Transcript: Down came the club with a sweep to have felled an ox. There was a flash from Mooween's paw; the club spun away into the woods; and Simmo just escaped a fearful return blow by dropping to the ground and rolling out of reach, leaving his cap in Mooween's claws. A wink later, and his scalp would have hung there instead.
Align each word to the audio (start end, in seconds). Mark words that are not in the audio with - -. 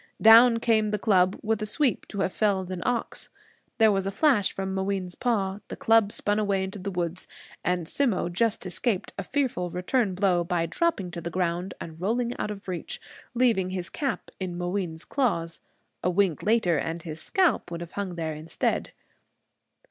Down 0.19 0.57
came 0.57 0.89
the 0.89 0.97
club 0.97 1.39
with 1.43 1.61
a 1.61 1.65
sweep 1.67 2.07
to 2.07 2.21
have 2.21 2.33
felled 2.33 2.71
an 2.71 2.81
ox. 2.87 3.29
There 3.77 3.91
was 3.91 4.07
a 4.07 4.11
flash 4.11 4.51
from 4.51 4.73
Mooween's 4.73 5.13
paw; 5.13 5.59
the 5.67 5.75
club 5.75 6.11
spun 6.11 6.39
away 6.39 6.63
into 6.63 6.79
the 6.79 6.89
woods; 6.89 7.27
and 7.63 7.85
Simmo 7.87 8.27
just 8.27 8.65
escaped 8.65 9.13
a 9.19 9.23
fearful 9.23 9.69
return 9.69 10.15
blow 10.15 10.43
by 10.43 10.65
dropping 10.65 11.11
to 11.11 11.21
the 11.21 11.29
ground 11.29 11.75
and 11.79 12.01
rolling 12.01 12.35
out 12.39 12.49
of 12.49 12.67
reach, 12.67 12.99
leaving 13.35 13.69
his 13.69 13.91
cap 13.91 14.31
in 14.39 14.57
Mooween's 14.57 15.05
claws. 15.05 15.59
A 16.03 16.09
wink 16.09 16.41
later, 16.41 16.79
and 16.79 17.03
his 17.03 17.21
scalp 17.21 17.69
would 17.69 17.81
have 17.81 17.91
hung 17.91 18.15
there 18.15 18.33
instead. 18.33 18.93